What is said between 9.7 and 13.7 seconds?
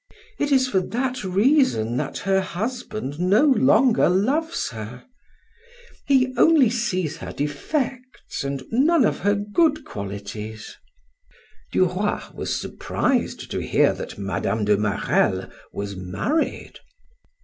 qualities." Duroy was surprised to